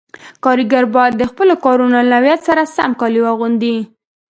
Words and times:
کاریګر 0.43 0.85
باید 0.95 1.13
د 1.17 1.23
خپلو 1.31 1.53
کارونو 1.65 1.97
له 2.01 2.05
نوعیت 2.21 2.41
سره 2.47 2.61
سم 2.75 2.91
کالي 2.99 3.21
واغوندي. 3.23 3.77